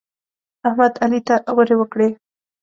احمد؛ 0.67 0.93
علي 1.03 1.19
ته 1.27 1.35
غورې 1.55 1.75
وکړې. 1.77 2.09